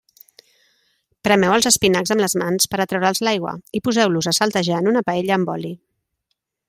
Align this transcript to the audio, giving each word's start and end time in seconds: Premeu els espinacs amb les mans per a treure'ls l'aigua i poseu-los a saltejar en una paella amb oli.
Premeu 1.27 1.51
els 1.57 1.67
espinacs 1.71 2.13
amb 2.15 2.23
les 2.25 2.35
mans 2.43 2.67
per 2.71 2.79
a 2.85 2.87
treure'ls 2.93 3.21
l'aigua 3.27 3.53
i 3.81 3.83
poseu-los 3.89 4.31
a 4.33 4.35
saltejar 4.39 4.81
en 4.85 4.91
una 4.95 5.05
paella 5.11 5.37
amb 5.37 5.53
oli. 5.59 5.77